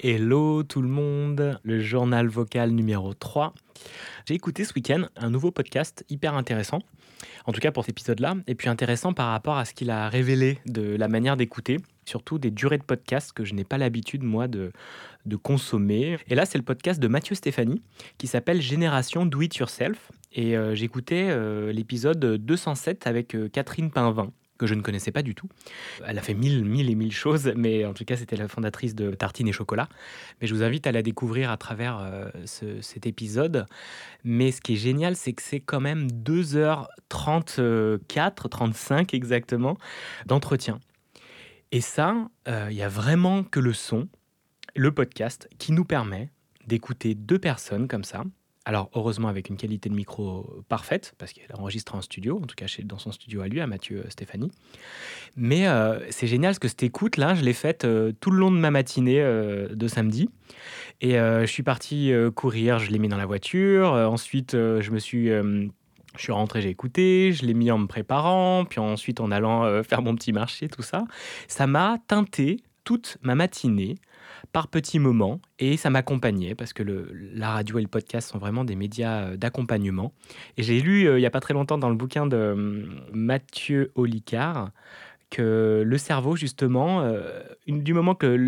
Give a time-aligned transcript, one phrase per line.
[0.00, 3.54] Hello tout le monde, le journal vocal numéro 3.
[4.26, 6.80] J'ai écouté ce week-end un nouveau podcast hyper intéressant,
[7.46, 10.10] en tout cas pour cet épisode-là, et puis intéressant par rapport à ce qu'il a
[10.10, 14.22] révélé de la manière d'écouter, surtout des durées de podcast que je n'ai pas l'habitude
[14.22, 14.70] moi de,
[15.42, 16.18] consommer.
[16.28, 17.80] Et là c'est le podcast de Mathieu Stéphanie
[18.18, 23.90] qui s'appelle Génération Do It Yourself, et euh, j'écoutais euh, l'épisode 207 avec euh, Catherine
[23.90, 25.48] Pinvin que je ne connaissais pas du tout.
[26.06, 28.94] Elle a fait mille, mille et mille choses, mais en tout cas, c'était la fondatrice
[28.94, 29.88] de Tartine et Chocolat.
[30.40, 33.66] Mais je vous invite à la découvrir à travers euh, ce- cet épisode.
[34.24, 39.76] Mais ce qui est génial, c'est que c'est quand même 2h34, 35 exactement,
[40.26, 40.80] d'entretien.
[41.72, 44.08] Et ça, euh, il y a vraiment que le son,
[44.74, 46.30] le podcast, qui nous permet
[46.66, 48.24] d'écouter deux personnes comme ça.
[48.68, 52.56] Alors, heureusement, avec une qualité de micro parfaite, parce qu'elle enregistre en studio, en tout
[52.56, 54.50] cas chez, dans son studio à lui, à Mathieu euh, Stéphanie.
[55.36, 58.50] Mais euh, c'est génial parce que cette écoute-là, je l'ai faite euh, tout le long
[58.50, 60.28] de ma matinée de samedi.
[61.00, 63.92] Et je suis parti courir, je l'ai mis dans la voiture.
[63.92, 65.28] Ensuite, je me suis.
[65.28, 65.68] je
[66.16, 70.02] suis rentré, j'ai écouté, je l'ai mis en me préparant, puis ensuite en allant faire
[70.02, 71.04] mon petit marché, tout ça.
[71.48, 73.96] Ça m'a teinté toute ma matinée
[74.52, 78.64] par petits moments et ça m'accompagnait parce que la radio et le podcast sont vraiment
[78.64, 80.12] des médias euh, d'accompagnement.
[80.56, 82.86] Et j'ai lu euh, il n'y a pas très longtemps dans le bouquin de euh,
[83.12, 84.70] Mathieu Olicard
[85.28, 88.38] que le cerveau, justement, euh, du moment que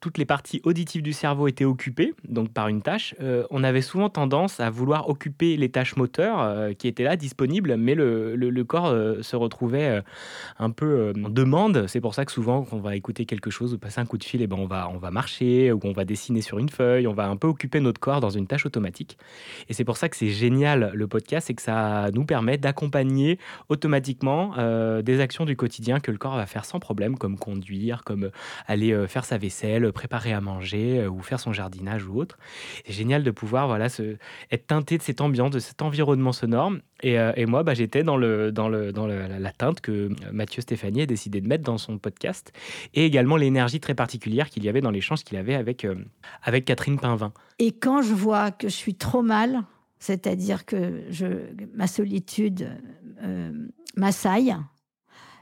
[0.00, 3.82] toutes les parties auditives du cerveau étaient occupées, donc par une tâche, euh, on avait
[3.82, 8.36] souvent tendance à vouloir occuper les tâches moteurs euh, qui étaient là, disponibles, mais le,
[8.36, 10.02] le- corps se retrouvait
[10.58, 11.86] un peu en demande.
[11.88, 14.18] C'est pour ça que souvent, quand on va écouter quelque chose ou passer un coup
[14.18, 16.68] de fil, eh ben, on, va, on va marcher ou on va dessiner sur une
[16.68, 19.16] feuille, on va un peu occuper notre corps dans une tâche automatique.
[19.68, 23.38] Et c'est pour ça que c'est génial le podcast, c'est que ça nous permet d'accompagner
[23.70, 24.54] automatiquement
[25.02, 28.30] des actions du quotidien que le corps va faire sans problème, comme conduire, comme euh,
[28.68, 32.38] aller euh, faire sa vaisselle, euh, préparer à manger ou faire son jardinage ou autre.
[32.86, 33.86] C'est génial de pouvoir voilà,
[34.52, 36.72] être teinté de cette ambiance, de cet environnement sonore.
[37.02, 41.06] Et, moi, bah, j'étais dans, le, dans, le, dans la, teinte que Mathieu Stéphanie a
[41.06, 42.52] décidé de mettre dans son podcast
[42.92, 45.86] et également l'énergie très particulière qu'il y avait dans l'échange qu'il avait avec,
[46.42, 47.32] avec Catherine Pinvin.
[47.58, 49.62] Et quand je vois que je suis trop mal,
[49.98, 51.26] c'est-à-dire que je,
[51.74, 52.68] ma solitude
[53.96, 54.54] m'assaille,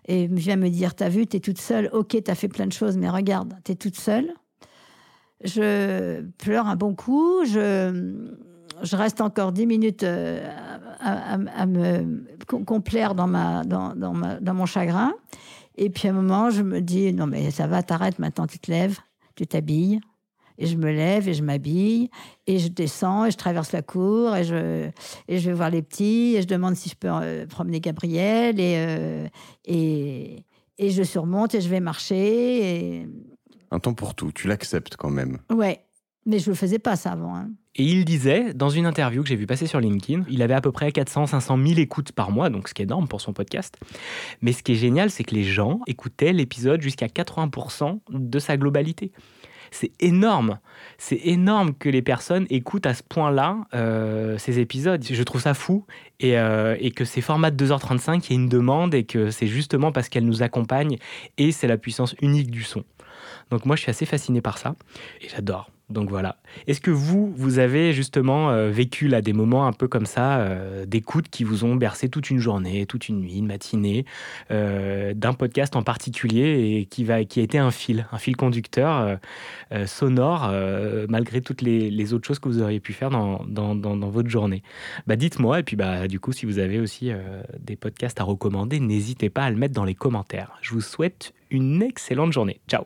[0.09, 2.97] et vient me dire, t'as vu, t'es toute seule, ok, t'as fait plein de choses,
[2.97, 4.33] mais regarde, t'es toute seule.
[5.45, 8.27] Je pleure un bon coup, je,
[8.83, 10.51] je reste encore dix minutes euh,
[10.99, 15.13] à, me com- complaire dans, ma, dans, dans, ma- dans mon chagrin.
[15.77, 18.59] Et puis à un moment, je me dis, non mais ça va, t'arrêtes maintenant, tu
[18.59, 18.99] te lèves,
[19.37, 20.01] tu t'habilles.
[20.59, 22.11] Et je me lève et je m'habille
[22.49, 24.89] et je descends et je traverse la cour et je,
[25.29, 28.59] et je vais voir les petits et je demande si je peux euh, promener Gabriel
[28.59, 29.29] et, euh,
[29.67, 30.45] et,
[30.79, 32.97] et je surmonte et je vais marcher.
[32.99, 33.09] Et...
[33.71, 35.39] Un temps pour tout, tu l'acceptes quand même.
[35.53, 35.85] Ouais,
[36.27, 37.37] mais je le faisais pas ça avant.
[37.37, 37.51] hein.
[37.81, 40.61] Et il disait, dans une interview que j'ai vu passer sur LinkedIn, il avait à
[40.61, 43.77] peu près 400-500 000 écoutes par mois, donc ce qui est énorme pour son podcast.
[44.43, 48.57] Mais ce qui est génial, c'est que les gens écoutaient l'épisode jusqu'à 80% de sa
[48.57, 49.13] globalité.
[49.71, 50.59] C'est énorme.
[50.99, 55.05] C'est énorme que les personnes écoutent à ce point-là euh, ces épisodes.
[55.09, 55.85] Je trouve ça fou.
[56.21, 59.93] Et, euh, que ces formats de 2h35, il y une demande et que c'est justement
[59.93, 60.99] parce qu'elles nous accompagnent
[61.37, 62.85] et c'est la puissance unique du son.
[63.51, 64.75] Donc moi, je suis assez fasciné par ça
[65.21, 65.71] et j'adore.
[65.91, 66.37] Donc voilà.
[66.67, 70.39] Est-ce que vous, vous avez justement euh, vécu là des moments un peu comme ça,
[70.39, 74.05] euh, d'écoute qui vous ont bercé toute une journée, toute une nuit, une matinée,
[74.51, 79.19] euh, d'un podcast en particulier et qui, a été un fil, un fil conducteur
[79.87, 80.53] sonore,
[81.09, 84.63] malgré toutes les, autres choses que vous auriez pu faire dans, votre journée?
[85.07, 87.11] Bah, Dites-moi, et puis bah, du coup, si vous avez aussi
[87.61, 90.59] des podcasts à recommander, n'hésitez pas à le mettre dans les commentaires.
[90.61, 92.61] Je vous souhaite une excellente journée.
[92.69, 92.85] Ciao